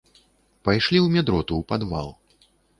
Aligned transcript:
Пайшлі 0.69 0.97
ў 1.05 1.07
медроту 1.17 1.53
ў 1.61 1.63
падвал. 1.75 2.13